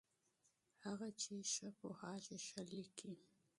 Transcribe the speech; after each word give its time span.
هغه 0.85 1.07
چې 1.21 1.33
ښه 1.51 1.69
پوهېږي، 1.79 2.37
ښه 2.47 2.61
لیکي. 2.71 3.13